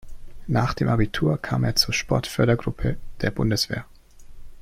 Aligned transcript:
Nach 0.47 0.73
dem 0.73 0.87
Abitur 0.89 1.37
kam 1.39 1.63
er 1.63 1.75
zur 1.75 1.93
Sportfördergruppe 1.93 2.97
der 3.21 3.29
Bundeswehr. 3.29 3.85